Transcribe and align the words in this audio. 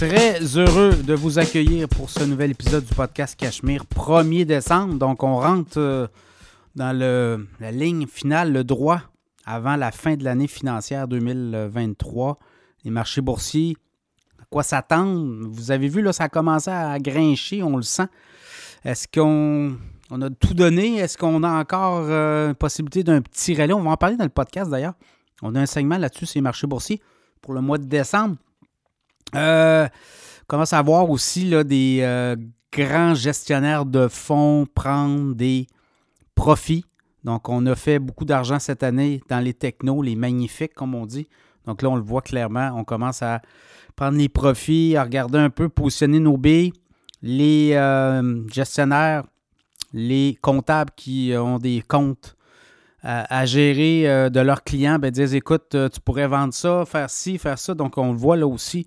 Très 0.00 0.56
heureux 0.56 0.94
de 0.94 1.12
vous 1.12 1.38
accueillir 1.38 1.86
pour 1.86 2.08
ce 2.08 2.24
nouvel 2.24 2.52
épisode 2.52 2.86
du 2.86 2.94
podcast 2.94 3.38
Cachemire, 3.38 3.84
1er 3.84 4.46
décembre. 4.46 4.94
Donc, 4.94 5.22
on 5.22 5.36
rentre 5.36 5.76
euh, 5.76 6.06
dans 6.74 6.98
la 7.60 7.70
ligne 7.70 8.06
finale, 8.06 8.50
le 8.50 8.64
droit, 8.64 9.02
avant 9.44 9.76
la 9.76 9.90
fin 9.90 10.16
de 10.16 10.24
l'année 10.24 10.46
financière 10.46 11.06
2023. 11.06 12.38
Les 12.84 12.90
marchés 12.90 13.20
boursiers, 13.20 13.76
à 14.40 14.44
quoi 14.48 14.62
s'attendre? 14.62 15.46
Vous 15.46 15.70
avez 15.70 15.88
vu, 15.88 16.00
là, 16.00 16.14
ça 16.14 16.24
a 16.24 16.28
commencé 16.30 16.70
à 16.70 16.98
grincher, 16.98 17.62
on 17.62 17.76
le 17.76 17.82
sent. 17.82 18.08
Est-ce 18.86 19.06
qu'on 19.06 19.76
on 20.10 20.22
a 20.22 20.30
tout 20.30 20.54
donné? 20.54 20.96
Est-ce 20.96 21.18
qu'on 21.18 21.42
a 21.42 21.50
encore 21.50 22.06
euh, 22.08 22.48
une 22.48 22.54
possibilité 22.54 23.04
d'un 23.04 23.20
petit 23.20 23.52
relais? 23.54 23.74
On 23.74 23.82
va 23.82 23.90
en 23.90 23.96
parler 23.98 24.16
dans 24.16 24.24
le 24.24 24.30
podcast 24.30 24.70
d'ailleurs. 24.70 24.94
On 25.42 25.54
a 25.56 25.60
un 25.60 25.66
segment 25.66 25.98
là-dessus, 25.98 26.24
c'est 26.24 26.36
les 26.36 26.40
marchés 26.40 26.66
boursiers 26.66 27.02
pour 27.42 27.52
le 27.52 27.60
mois 27.60 27.76
de 27.76 27.84
décembre. 27.84 28.36
Euh, 29.34 29.88
commence 30.46 30.72
à 30.72 30.82
voir 30.82 31.08
aussi 31.10 31.48
là, 31.48 31.64
des 31.64 32.00
euh, 32.02 32.36
grands 32.72 33.14
gestionnaires 33.14 33.86
de 33.86 34.08
fonds 34.08 34.66
prendre 34.74 35.34
des 35.34 35.66
profits. 36.34 36.84
Donc, 37.24 37.48
on 37.48 37.64
a 37.66 37.74
fait 37.74 37.98
beaucoup 37.98 38.24
d'argent 38.24 38.58
cette 38.58 38.82
année 38.82 39.22
dans 39.28 39.40
les 39.40 39.54
technos, 39.54 40.02
les 40.02 40.16
magnifiques, 40.16 40.74
comme 40.74 40.94
on 40.94 41.06
dit. 41.06 41.28
Donc 41.66 41.82
là, 41.82 41.90
on 41.90 41.96
le 41.96 42.02
voit 42.02 42.22
clairement. 42.22 42.72
On 42.74 42.84
commence 42.84 43.22
à 43.22 43.42
prendre 43.94 44.16
les 44.16 44.28
profits, 44.28 44.96
à 44.96 45.04
regarder 45.04 45.38
un 45.38 45.50
peu, 45.50 45.68
positionner 45.68 46.20
nos 46.20 46.38
billes. 46.38 46.72
Les 47.22 47.72
euh, 47.74 48.48
gestionnaires, 48.48 49.24
les 49.92 50.38
comptables 50.40 50.92
qui 50.96 51.34
ont 51.36 51.58
des 51.58 51.82
comptes 51.86 52.36
à, 53.02 53.46
gérer 53.46 54.08
euh, 54.08 54.28
de 54.28 54.40
leurs 54.40 54.62
clients, 54.62 54.98
ben, 54.98 55.10
disent 55.10 55.34
écoute, 55.34 55.74
euh, 55.74 55.88
tu 55.88 56.00
pourrais 56.00 56.26
vendre 56.26 56.52
ça, 56.52 56.84
faire 56.84 57.08
ci, 57.08 57.38
faire 57.38 57.58
ça. 57.58 57.74
Donc, 57.74 57.96
on 57.96 58.12
le 58.12 58.18
voit 58.18 58.36
là 58.36 58.46
aussi. 58.46 58.86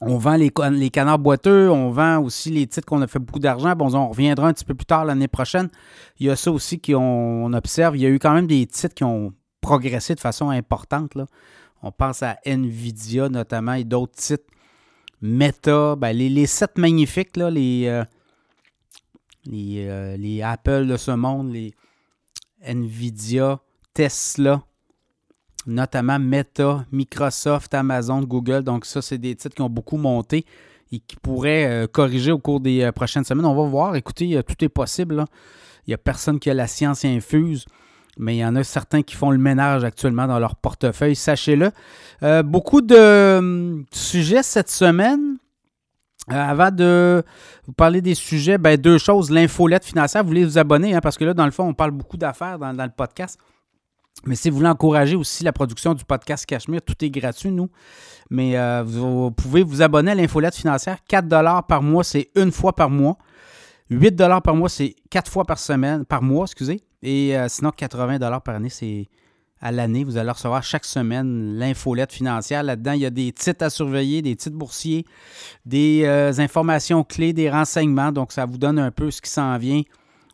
On 0.00 0.16
vend 0.16 0.36
les, 0.36 0.50
canards 0.90 1.18
boiteux, 1.18 1.70
on 1.70 1.90
vend 1.90 2.18
aussi 2.18 2.50
les 2.50 2.66
titres 2.66 2.86
qu'on 2.86 3.02
a 3.02 3.06
fait 3.06 3.18
beaucoup 3.18 3.40
d'argent. 3.40 3.74
Bon, 3.74 3.94
on 3.94 4.08
reviendra 4.08 4.48
un 4.48 4.52
petit 4.52 4.64
peu 4.64 4.74
plus 4.74 4.86
tard 4.86 5.04
l'année 5.04 5.28
prochaine. 5.28 5.68
Il 6.18 6.26
y 6.26 6.30
a 6.30 6.36
ça 6.36 6.52
aussi 6.52 6.80
qu'on 6.80 7.52
observe. 7.52 7.96
Il 7.96 8.02
y 8.02 8.06
a 8.06 8.08
eu 8.08 8.18
quand 8.18 8.32
même 8.32 8.46
des 8.46 8.64
titres 8.66 8.94
qui 8.94 9.04
ont 9.04 9.32
progressé 9.60 10.14
de 10.14 10.20
façon 10.20 10.50
importante. 10.50 11.14
On 11.82 11.90
pense 11.90 12.22
à 12.22 12.38
Nvidia 12.46 13.28
notamment 13.28 13.74
et 13.74 13.84
d'autres 13.84 14.14
titres. 14.14 14.44
Meta, 15.20 15.96
ben, 15.96 16.12
les, 16.12 16.28
les 16.28 16.46
magnifiques, 16.76 17.36
les, 17.36 17.86
euh, 17.88 18.04
les, 19.46 20.16
les 20.16 20.42
Apple 20.42 20.86
de 20.86 20.96
ce 20.96 21.10
monde, 21.10 21.52
les, 21.52 21.74
Nvidia, 22.62 23.60
Tesla, 23.94 24.62
notamment 25.68 26.18
Meta, 26.18 26.84
Microsoft, 26.90 27.72
Amazon, 27.74 28.22
Google. 28.22 28.62
Donc 28.62 28.86
ça, 28.86 29.02
c'est 29.02 29.18
des 29.18 29.36
titres 29.36 29.54
qui 29.54 29.62
ont 29.62 29.68
beaucoup 29.68 29.98
monté 29.98 30.44
et 30.90 30.98
qui 31.00 31.16
pourraient 31.16 31.66
euh, 31.66 31.86
corriger 31.86 32.32
au 32.32 32.38
cours 32.38 32.60
des 32.60 32.82
euh, 32.82 32.90
prochaines 32.90 33.24
semaines. 33.24 33.44
On 33.44 33.54
va 33.54 33.68
voir. 33.68 33.94
Écoutez, 33.94 34.36
euh, 34.36 34.42
tout 34.42 34.64
est 34.64 34.70
possible. 34.70 35.26
Il 35.86 35.90
n'y 35.90 35.94
a 35.94 35.98
personne 35.98 36.40
qui 36.40 36.50
a 36.50 36.54
la 36.54 36.66
science 36.66 37.04
infuse, 37.04 37.66
mais 38.18 38.36
il 38.36 38.38
y 38.38 38.44
en 38.44 38.56
a 38.56 38.64
certains 38.64 39.02
qui 39.02 39.14
font 39.14 39.30
le 39.30 39.38
ménage 39.38 39.84
actuellement 39.84 40.26
dans 40.26 40.38
leur 40.38 40.56
portefeuille, 40.56 41.16
sachez-le. 41.16 41.70
beaucoup 42.42 42.80
de 42.82 43.38
hum, 43.38 43.84
sujets 43.92 44.42
cette 44.42 44.70
semaine. 44.70 45.36
Avant 46.30 46.70
de 46.70 47.22
vous 47.66 47.72
parler 47.72 48.02
des 48.02 48.14
sujets, 48.14 48.58
ben, 48.58 48.76
deux 48.76 48.98
choses. 48.98 49.30
L'infolette 49.30 49.86
financière, 49.86 50.22
vous 50.22 50.28
voulez 50.28 50.44
vous 50.44 50.58
abonner, 50.58 50.94
hein, 50.94 51.00
parce 51.02 51.16
que 51.16 51.24
là, 51.24 51.32
dans 51.32 51.46
le 51.46 51.50
fond, 51.50 51.64
on 51.64 51.72
parle 51.72 51.92
beaucoup 51.92 52.18
d'affaires 52.18 52.58
dans, 52.58 52.72
le 52.72 52.90
podcast. 52.94 53.38
Mais 54.26 54.34
si 54.34 54.50
vous 54.50 54.56
voulez 54.56 54.68
encourager 54.68 55.16
aussi 55.16 55.44
la 55.44 55.52
production 55.52 55.94
du 55.94 56.04
podcast 56.04 56.44
Cachemire, 56.44 56.82
tout 56.82 56.94
est 57.04 57.10
gratuit, 57.10 57.50
nous. 57.50 57.70
Mais 58.30 58.58
euh, 58.58 58.82
vous, 58.84 59.30
pouvez 59.30 59.62
vous 59.62 59.80
abonner 59.80 60.10
à 60.10 60.14
l'infolette 60.14 60.54
financière. 60.56 60.98
4 61.08 61.66
par 61.66 61.82
mois, 61.82 62.04
c'est 62.04 62.28
une 62.34 62.50
fois 62.50 62.74
par 62.74 62.90
mois. 62.90 63.16
8 63.90 64.16
par 64.44 64.54
mois, 64.54 64.68
c'est 64.68 64.96
quatre 65.08 65.30
fois 65.30 65.44
par 65.44 65.58
semaine, 65.58 66.04
par 66.04 66.22
mois, 66.22 66.44
excusez. 66.44 66.80
Et 67.02 67.36
euh, 67.36 67.46
sinon, 67.48 67.70
80 67.70 68.18
par 68.40 68.54
année, 68.54 68.68
c'est 68.68 69.08
à 69.60 69.72
l'année. 69.72 70.04
Vous 70.04 70.16
allez 70.16 70.30
recevoir 70.30 70.62
chaque 70.62 70.84
semaine 70.84 71.56
l'infolette 71.58 72.12
financière. 72.12 72.62
Là-dedans, 72.62 72.92
il 72.92 73.00
y 73.00 73.06
a 73.06 73.10
des 73.10 73.32
titres 73.32 73.64
à 73.64 73.70
surveiller, 73.70 74.20
des 74.20 74.36
titres 74.36 74.56
boursiers, 74.56 75.04
des 75.64 76.02
euh, 76.04 76.32
informations 76.38 77.02
clés, 77.04 77.32
des 77.32 77.50
renseignements. 77.50 78.12
Donc, 78.12 78.32
ça 78.32 78.44
vous 78.46 78.58
donne 78.58 78.78
un 78.78 78.90
peu 78.90 79.10
ce 79.10 79.22
qui 79.22 79.30
s'en 79.30 79.56
vient. 79.58 79.82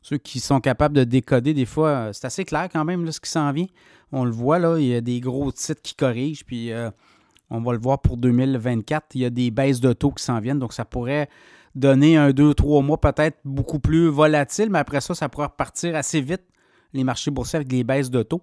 Ceux 0.04 0.18
qui 0.18 0.38
sont 0.38 0.60
capables 0.60 0.94
de 0.94 1.02
décoder, 1.02 1.54
des 1.54 1.64
fois, 1.64 1.88
euh, 1.88 2.10
c'est 2.12 2.26
assez 2.26 2.44
clair 2.44 2.68
quand 2.70 2.84
même 2.84 3.10
ce 3.10 3.18
qui 3.18 3.30
s'en 3.30 3.50
vient. 3.52 3.68
On 4.12 4.26
le 4.26 4.30
voit, 4.30 4.58
là, 4.58 4.76
il 4.78 4.84
y 4.84 4.94
a 4.94 5.00
des 5.00 5.18
gros 5.18 5.50
titres 5.50 5.80
qui 5.80 5.94
corrigent, 5.94 6.44
puis 6.44 6.72
euh, 6.72 6.90
on 7.48 7.62
va 7.62 7.72
le 7.72 7.78
voir 7.78 8.02
pour 8.02 8.18
2024. 8.18 9.14
Il 9.14 9.22
y 9.22 9.24
a 9.24 9.30
des 9.30 9.50
baisses 9.50 9.80
de 9.80 9.94
taux 9.94 10.10
qui 10.10 10.22
s'en 10.22 10.40
viennent, 10.40 10.58
donc 10.58 10.74
ça 10.74 10.84
pourrait 10.84 11.30
donner 11.74 12.18
un, 12.18 12.32
deux, 12.32 12.52
trois 12.52 12.82
mois 12.82 13.00
peut-être 13.00 13.38
beaucoup 13.46 13.78
plus 13.78 14.08
volatile, 14.08 14.68
mais 14.68 14.78
après 14.78 15.00
ça, 15.00 15.14
ça 15.14 15.30
pourrait 15.30 15.46
repartir 15.46 15.96
assez 15.96 16.20
vite, 16.20 16.42
les 16.92 17.02
marchés 17.02 17.30
boursiers 17.30 17.56
avec 17.56 17.72
les 17.72 17.82
baisses 17.82 18.10
de 18.10 18.22
taux. 18.22 18.42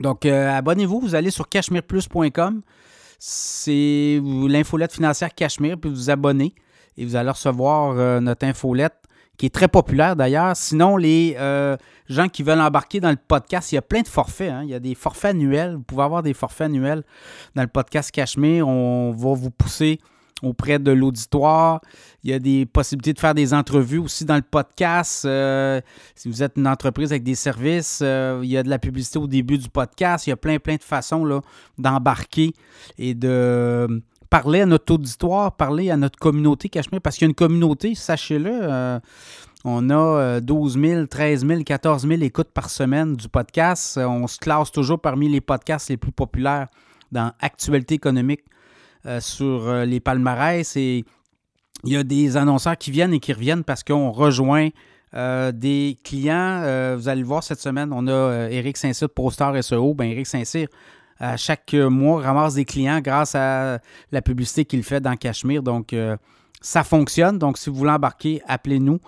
Donc, 0.00 0.24
euh, 0.24 0.48
abonnez-vous, 0.56 1.00
vous 1.00 1.14
allez 1.14 1.30
sur 1.30 1.50
cashmereplus.com. 1.50 2.62
C'est 3.18 4.22
l'infolette 4.24 4.94
financière 4.94 5.34
Cashmere, 5.34 5.76
puis 5.76 5.90
vous 5.90 5.96
vous 5.96 6.10
abonnez 6.10 6.54
et 6.96 7.04
vous 7.04 7.14
allez 7.14 7.28
recevoir 7.28 8.22
notre 8.22 8.46
infolette 8.46 9.06
qui 9.36 9.46
est 9.46 9.54
très 9.54 9.68
populaire 9.68 10.16
d'ailleurs. 10.16 10.56
Sinon, 10.56 10.96
les 10.96 11.36
euh, 11.38 11.76
gens 12.08 12.28
qui 12.28 12.42
veulent 12.42 12.60
embarquer 12.60 13.00
dans 13.00 13.10
le 13.10 13.16
podcast, 13.16 13.72
il 13.72 13.76
y 13.76 13.78
a 13.78 13.82
plein 13.82 14.02
de 14.02 14.08
forfaits. 14.08 14.50
Hein. 14.50 14.62
Il 14.64 14.70
y 14.70 14.74
a 14.74 14.80
des 14.80 14.94
forfaits 14.94 15.32
annuels. 15.32 15.74
Vous 15.74 15.82
pouvez 15.82 16.02
avoir 16.02 16.22
des 16.22 16.34
forfaits 16.34 16.66
annuels 16.66 17.02
dans 17.54 17.62
le 17.62 17.68
podcast 17.68 18.10
Cashmere. 18.10 18.66
On 18.66 19.12
va 19.12 19.34
vous 19.34 19.50
pousser 19.50 19.98
auprès 20.42 20.78
de 20.78 20.90
l'auditoire. 20.92 21.80
Il 22.22 22.30
y 22.30 22.32
a 22.32 22.38
des 22.38 22.66
possibilités 22.66 23.12
de 23.12 23.18
faire 23.18 23.34
des 23.34 23.54
entrevues 23.54 23.98
aussi 23.98 24.24
dans 24.24 24.36
le 24.36 24.42
podcast. 24.42 25.24
Euh, 25.24 25.80
si 26.14 26.28
vous 26.28 26.42
êtes 26.42 26.52
une 26.56 26.68
entreprise 26.68 27.12
avec 27.12 27.22
des 27.22 27.34
services, 27.34 28.00
euh, 28.02 28.40
il 28.42 28.50
y 28.50 28.58
a 28.58 28.62
de 28.62 28.68
la 28.68 28.78
publicité 28.78 29.18
au 29.18 29.26
début 29.26 29.58
du 29.58 29.68
podcast. 29.68 30.26
Il 30.26 30.30
y 30.30 30.32
a 30.32 30.36
plein, 30.36 30.58
plein 30.58 30.76
de 30.76 30.82
façons 30.82 31.42
d'embarquer 31.78 32.52
et 32.98 33.14
de 33.14 34.02
parler 34.30 34.62
à 34.62 34.66
notre 34.66 34.94
auditoire, 34.94 35.56
parler 35.56 35.90
à 35.90 35.96
notre 35.96 36.18
communauté 36.18 36.68
Cachemire, 36.68 37.00
parce 37.00 37.16
qu'il 37.16 37.26
y 37.26 37.28
a 37.28 37.30
une 37.30 37.34
communauté, 37.34 37.94
sachez-le. 37.94 38.50
Euh, 38.52 39.00
on 39.64 39.90
a 39.90 40.40
12 40.40 40.78
000, 40.80 41.06
13 41.06 41.46
000, 41.46 41.62
14 41.64 42.06
000 42.06 42.22
écoutes 42.22 42.50
par 42.52 42.70
semaine 42.70 43.16
du 43.16 43.28
podcast. 43.28 43.98
On 43.98 44.26
se 44.28 44.38
classe 44.38 44.70
toujours 44.70 45.00
parmi 45.00 45.28
les 45.28 45.40
podcasts 45.40 45.88
les 45.88 45.96
plus 45.96 46.12
populaires 46.12 46.68
dans 47.12 47.32
Actualité 47.40 47.94
économique 47.94 48.42
euh, 49.06 49.20
sur 49.20 49.68
euh, 49.68 49.84
les 49.84 50.00
palmarès 50.00 50.76
et 50.76 51.04
il 51.84 51.92
y 51.92 51.96
a 51.96 52.02
des 52.02 52.36
annonceurs 52.36 52.76
qui 52.76 52.90
viennent 52.90 53.12
et 53.12 53.20
qui 53.20 53.32
reviennent 53.32 53.62
parce 53.62 53.84
qu'on 53.84 54.10
rejoint 54.10 54.70
euh, 55.14 55.52
des 55.52 55.96
clients. 56.02 56.96
vous 56.96 57.08
allez 57.08 57.20
le 57.20 57.26
voir 57.26 57.44
cette 57.44 57.60
semaine, 57.60 57.92
on 57.92 58.08
a 58.08 58.48
Eric 58.50 58.76
Saint-Cyr 58.76 59.08
pour 59.08 59.32
Star 59.32 59.62
SEO. 59.62 59.94
Ben, 59.94 60.10
Eric 60.10 60.26
Saint-Cyr, 60.26 60.66
à 61.18 61.36
chaque 61.36 61.74
mois, 61.74 62.20
ramasse 62.20 62.54
des 62.54 62.64
clients 62.64 63.00
grâce 63.00 63.34
à 63.34 63.78
la 64.12 64.22
publicité 64.22 64.64
qu'il 64.64 64.82
fait 64.82 65.00
dans 65.00 65.16
Cachemire. 65.16 65.62
Donc, 65.62 65.94
ça 66.60 66.84
fonctionne. 66.84 67.38
Donc, 67.38 67.58
si 67.58 67.70
vous 67.70 67.76
voulez 67.76 67.92
embarquer, 67.92 68.42
appelez-nous. 68.46 69.00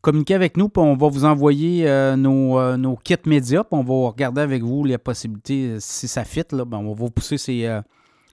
Communiquez 0.00 0.34
avec 0.34 0.56
nous, 0.56 0.68
puis 0.68 0.82
on 0.82 0.96
va 0.96 1.08
vous 1.08 1.24
envoyer 1.24 1.84
nos, 2.16 2.76
nos, 2.76 2.96
kits 2.96 3.16
médias, 3.26 3.64
puis 3.64 3.78
on 3.78 3.84
va 3.84 4.08
regarder 4.08 4.40
avec 4.40 4.62
vous 4.62 4.84
les 4.84 4.98
possibilités, 4.98 5.76
si 5.78 6.08
ça 6.08 6.24
fit. 6.24 6.44
Là, 6.52 6.64
ben, 6.64 6.78
on 6.78 6.88
va 6.88 6.94
vous 6.94 7.10
pousser 7.10 7.38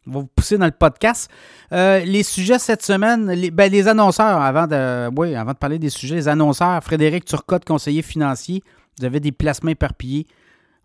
on 0.09 0.11
va 0.11 0.19
vous 0.21 0.29
pousser 0.33 0.57
dans 0.57 0.65
le 0.65 0.71
podcast. 0.71 1.29
Euh, 1.71 1.99
les 1.99 2.23
sujets 2.23 2.59
cette 2.59 2.83
semaine, 2.83 3.29
les, 3.31 3.51
ben, 3.51 3.71
les 3.71 3.87
annonceurs, 3.87 4.41
avant 4.41 4.67
de, 4.67 5.09
oui, 5.15 5.35
avant 5.35 5.51
de 5.51 5.57
parler 5.57 5.79
des 5.79 5.89
sujets, 5.89 6.15
les 6.15 6.27
annonceurs, 6.27 6.83
Frédéric 6.83 7.25
Turcotte, 7.25 7.65
conseiller 7.65 8.01
financier, 8.01 8.63
vous 8.97 9.05
avez 9.05 9.19
des 9.19 9.31
placements 9.31 9.71
éparpillés, 9.71 10.25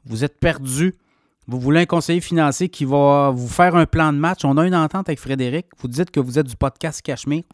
vous 0.05 0.25
êtes 0.25 0.39
perdu, 0.39 0.95
vous 1.47 1.61
voulez 1.61 1.81
un 1.81 1.87
conseiller 1.87 2.21
financier 2.21 2.69
qui 2.69 2.85
va 2.85 3.31
vous 3.31 3.49
faire 3.49 3.77
un 3.77 3.87
plan 3.87 4.13
de 4.13 4.19
match? 4.19 4.45
On 4.45 4.57
a 4.57 4.67
une 4.67 4.75
entente 4.75 5.09
avec 5.09 5.21
Frédéric. 5.21 5.67
Vous 5.79 5.89
dites 5.89 6.11
que 6.11 6.21
vous 6.21 6.39
êtes 6.39 6.47
du 6.47 6.57
podcast 6.57 7.03
Cachemire. 7.03 7.45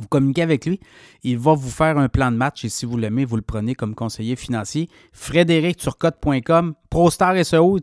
Vous 0.00 0.08
communiquez 0.08 0.42
avec 0.42 0.66
lui, 0.66 0.80
il 1.22 1.38
va 1.38 1.54
vous 1.54 1.70
faire 1.70 1.96
un 1.96 2.08
plan 2.08 2.30
de 2.30 2.36
match 2.36 2.64
et 2.64 2.68
si 2.68 2.84
vous 2.84 2.96
l'aimez, 2.96 3.24
vous 3.24 3.36
le 3.36 3.42
prenez 3.42 3.74
comme 3.74 3.94
conseiller 3.94 4.36
financier. 4.36 4.90
FrédéricTurcotte.com, 5.12 6.74
ProStar 6.90 7.44
SEO, 7.44 7.78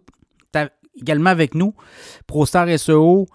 également 0.99 1.29
avec 1.29 1.55
nous. 1.55 1.73
ProStar 2.27 2.67
SEO, 2.77 3.25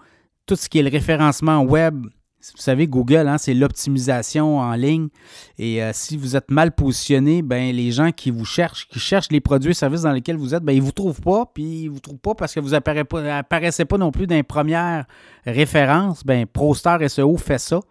tout 0.45 0.55
ce 0.55 0.69
qui 0.69 0.79
est 0.79 0.83
le 0.83 0.89
référencement 0.89 1.61
web. 1.61 2.05
Vous 2.41 2.61
savez, 2.61 2.87
Google, 2.87 3.27
hein, 3.27 3.37
c'est 3.37 3.53
l'optimisation 3.53 4.59
en 4.59 4.73
ligne. 4.73 5.09
Et 5.57 5.83
euh, 5.83 5.91
si 5.93 6.15
vous 6.15 6.37
êtes 6.37 6.49
mal 6.49 6.71
positionné, 6.71 7.41
ben, 7.41 7.75
les 7.75 7.91
gens 7.91 8.11
qui 8.13 8.31
vous 8.31 8.45
cherchent, 8.45 8.87
qui 8.87 8.99
cherchent 8.99 9.29
les 9.29 9.41
produits 9.41 9.71
et 9.71 9.73
services 9.73 10.03
dans 10.03 10.13
lesquels 10.13 10.37
vous 10.37 10.55
êtes, 10.55 10.63
ben, 10.63 10.71
ils 10.71 10.79
ne 10.79 10.85
vous 10.85 10.93
trouvent 10.93 11.19
pas. 11.19 11.45
Puis 11.53 11.63
ils 11.63 11.85
ne 11.87 11.91
vous 11.91 11.99
trouvent 11.99 12.17
pas 12.17 12.35
parce 12.35 12.53
que 12.53 12.61
vous 12.61 12.69
n'apparaissez 12.69 13.83
pas, 13.83 13.97
non 13.97 14.11
plus 14.11 14.25
dans 14.25 14.35
les 14.35 14.43
premières 14.43 15.05
références. 15.45 16.23
Ben, 16.23 16.45
ProStar 16.45 17.01
SEO 17.09 17.35
fait 17.35 17.57
ça. 17.57 17.81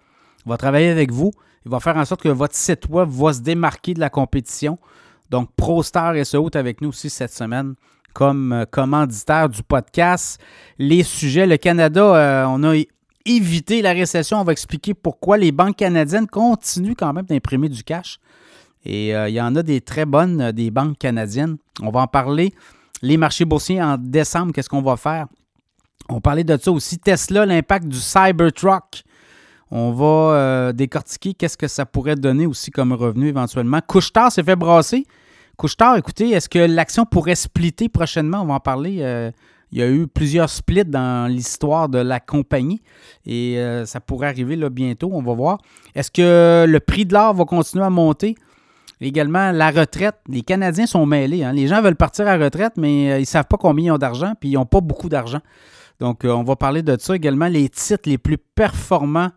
Il 0.46 0.48
va 0.48 0.56
travailler 0.56 0.88
avec 0.88 1.12
vous. 1.12 1.30
Il 1.66 1.70
va 1.70 1.78
faire 1.78 1.98
en 1.98 2.04
sorte 2.06 2.22
que 2.22 2.30
votre 2.30 2.54
site 2.54 2.88
web 2.88 3.10
va 3.10 3.34
se 3.34 3.40
démarquer 3.40 3.92
de 3.92 4.00
la 4.00 4.08
compétition. 4.08 4.78
Donc, 5.28 5.50
ProStar 5.56 6.14
SEO 6.24 6.46
est 6.46 6.56
avec 6.56 6.80
nous 6.80 6.88
aussi 6.88 7.10
cette 7.10 7.34
semaine 7.34 7.74
comme 8.14 8.52
euh, 8.52 8.64
commanditaire 8.64 9.48
du 9.50 9.62
podcast. 9.62 10.40
Les 10.78 11.02
sujets, 11.02 11.46
le 11.46 11.58
Canada, 11.58 12.02
euh, 12.02 12.46
on 12.48 12.64
a 12.64 12.74
éviter 13.28 13.82
la 13.82 13.92
récession. 13.92 14.40
On 14.40 14.44
va 14.44 14.52
expliquer 14.52 14.94
pourquoi 14.94 15.36
les 15.36 15.52
banques 15.52 15.76
canadiennes 15.76 16.26
continuent 16.26 16.94
quand 16.96 17.12
même 17.12 17.26
d'imprimer 17.26 17.68
du 17.68 17.84
cash. 17.84 18.18
Et 18.84 19.10
il 19.10 19.34
y 19.34 19.40
en 19.40 19.54
a 19.56 19.62
des 19.62 19.80
très 19.80 20.06
bonnes, 20.06 20.52
des 20.52 20.70
banques 20.70 20.98
canadiennes. 20.98 21.58
On 21.82 21.90
va 21.90 22.00
en 22.00 22.06
parler. 22.06 22.52
Les 23.02 23.16
marchés 23.16 23.44
boursiers 23.44 23.82
en 23.82 23.96
décembre, 23.98 24.52
qu'est-ce 24.52 24.68
qu'on 24.68 24.82
va 24.82 24.96
faire? 24.96 25.26
On 26.08 26.20
parlait 26.20 26.44
de 26.44 26.56
ça 26.56 26.72
aussi. 26.72 26.98
Tesla, 26.98 27.44
l'impact 27.44 27.86
du 27.86 27.98
Cybertruck. 27.98 29.04
On 29.70 29.92
va 29.92 30.06
euh, 30.06 30.72
décortiquer 30.72 31.34
qu'est-ce 31.34 31.56
que 31.56 31.68
ça 31.68 31.84
pourrait 31.84 32.16
donner 32.16 32.46
aussi 32.46 32.70
comme 32.70 32.92
revenu 32.92 33.28
éventuellement. 33.28 33.80
Couchetard 33.86 34.32
s'est 34.32 34.42
fait 34.42 34.56
brasser. 34.56 35.04
Couchetard, 35.58 35.96
écoutez, 35.96 36.30
est-ce 36.30 36.48
que 36.48 36.60
l'action 36.60 37.04
pourrait 37.04 37.34
splitter 37.34 37.88
prochainement? 37.88 38.40
On 38.40 38.46
va 38.46 38.54
en 38.54 38.60
parler. 38.60 39.30
Euh, 39.68 39.72
il 39.72 39.78
y 39.78 39.82
a 39.82 39.90
eu 39.90 40.06
plusieurs 40.06 40.50
splits 40.50 40.84
dans 40.84 41.30
l'histoire 41.30 41.88
de 41.88 41.98
la 41.98 42.20
compagnie 42.20 42.82
et 43.26 43.58
euh, 43.58 43.86
ça 43.86 44.00
pourrait 44.00 44.28
arriver 44.28 44.56
bientôt. 44.70 45.10
On 45.12 45.22
va 45.22 45.34
voir. 45.34 45.58
Est-ce 45.94 46.10
que 46.10 46.66
le 46.66 46.80
prix 46.80 47.04
de 47.04 47.14
l'or 47.14 47.34
va 47.34 47.44
continuer 47.44 47.84
à 47.84 47.90
monter? 47.90 48.34
Également, 49.00 49.52
la 49.52 49.70
retraite. 49.70 50.16
Les 50.28 50.42
Canadiens 50.42 50.86
sont 50.86 51.06
mêlés. 51.06 51.44
Hein. 51.44 51.52
Les 51.52 51.68
gens 51.68 51.80
veulent 51.80 51.96
partir 51.96 52.26
à 52.26 52.36
retraite, 52.36 52.72
mais 52.76 53.18
ils 53.18 53.20
ne 53.20 53.24
savent 53.24 53.46
pas 53.46 53.56
combien 53.56 53.86
ils 53.86 53.90
ont 53.92 53.98
d'argent, 53.98 54.32
puis 54.40 54.50
ils 54.50 54.54
n'ont 54.54 54.66
pas 54.66 54.80
beaucoup 54.80 55.08
d'argent. 55.08 55.40
Donc, 56.00 56.22
on 56.24 56.42
va 56.42 56.56
parler 56.56 56.82
de 56.82 56.96
ça 56.98 57.14
également. 57.14 57.46
Les 57.46 57.68
titres 57.68 58.08
les 58.08 58.18
plus 58.18 58.38
performants 58.38 59.30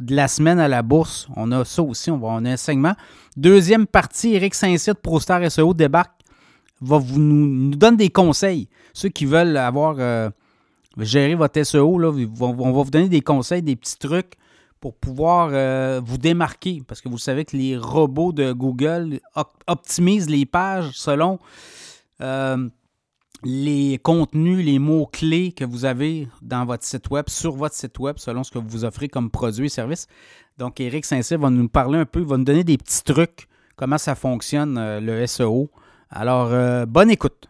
de 0.00 0.16
la 0.16 0.28
semaine 0.28 0.58
à 0.60 0.68
la 0.68 0.82
bourse. 0.82 1.28
On 1.36 1.52
a 1.52 1.64
ça 1.64 1.82
aussi, 1.82 2.10
on, 2.10 2.18
va, 2.18 2.28
a 2.32 2.36
un 2.36 2.56
segment. 2.56 2.94
Deuxième 3.36 3.86
partie, 3.86 4.34
Eric 4.34 4.54
Saint-Cyr, 4.54 4.96
ProStar 4.96 5.50
SEO, 5.50 5.74
débarque, 5.74 6.12
va 6.82 6.98
vous, 6.98 7.18
nous, 7.18 7.74
donne 7.74 7.96
des 7.96 8.10
conseils. 8.10 8.68
Ceux 8.92 9.08
qui 9.08 9.24
veulent 9.24 9.56
avoir 9.56 9.96
euh, 9.98 10.30
gérer 10.98 11.34
votre 11.34 11.62
SEO, 11.62 11.98
là, 11.98 12.10
on 12.10 12.72
va 12.72 12.82
vous 12.82 12.90
donner 12.90 13.08
des 13.08 13.22
conseils, 13.22 13.62
des 13.62 13.76
petits 13.76 13.98
trucs 13.98 14.34
pour 14.80 14.96
pouvoir 14.96 15.50
euh, 15.52 16.00
vous 16.04 16.18
démarquer. 16.18 16.82
Parce 16.86 17.00
que 17.00 17.08
vous 17.08 17.18
savez 17.18 17.44
que 17.44 17.56
les 17.56 17.76
robots 17.76 18.32
de 18.32 18.52
Google 18.52 19.20
optimisent 19.66 20.28
les 20.28 20.44
pages 20.44 20.90
selon 20.94 21.38
euh, 22.20 22.68
les 23.44 23.98
contenus, 24.02 24.64
les 24.64 24.78
mots-clés 24.78 25.52
que 25.52 25.64
vous 25.64 25.84
avez 25.84 26.28
dans 26.42 26.64
votre 26.64 26.84
site 26.84 27.10
web, 27.10 27.26
sur 27.28 27.54
votre 27.54 27.74
site 27.74 27.98
web, 27.98 28.16
selon 28.18 28.44
ce 28.44 28.50
que 28.50 28.58
vous 28.58 28.84
offrez 28.84 29.08
comme 29.08 29.30
produit 29.30 29.66
et 29.66 29.70
service. 29.70 30.06
Donc, 30.58 30.80
Eric 30.80 31.04
Saint-Cyr 31.04 31.38
va 31.38 31.50
nous 31.50 31.68
parler 31.68 31.98
un 31.98 32.04
peu, 32.04 32.20
va 32.20 32.36
nous 32.36 32.44
donner 32.44 32.64
des 32.64 32.76
petits 32.76 33.02
trucs, 33.02 33.48
comment 33.76 33.98
ça 33.98 34.14
fonctionne, 34.14 34.98
le 34.98 35.26
SEO. 35.26 35.70
Alors, 36.14 36.52
euh, 36.52 36.84
bonne 36.84 37.10
écoute. 37.10 37.48